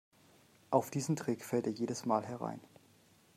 Auf 0.71 0.89
diesen 0.89 1.15
Trick 1.15 1.45
fällt 1.45 1.67
er 1.67 1.73
jedes 1.73 2.07
Mal 2.07 2.25
herein. 2.25 2.59